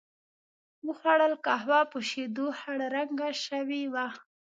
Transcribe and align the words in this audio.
و 0.85 0.87
خوړل، 0.99 1.33
قهوه 1.45 1.79
په 1.91 1.99
شیدو 2.09 2.47
خړ 2.59 2.79
رنګه 2.95 3.29
شوې 3.45 3.83
وه. 3.93 4.07